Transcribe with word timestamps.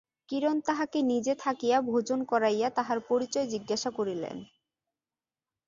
কিরণ 0.29 0.57
তাহাকে 0.61 0.99
নিজে 1.03 1.33
থাকিয়া 1.35 1.77
ভোজন 1.81 2.19
করাইয়া 2.23 2.67
তাহার 2.69 2.99
পরিচয় 3.09 3.47
জিজ্ঞাসা 3.47 3.89
করিলেন। 3.89 4.37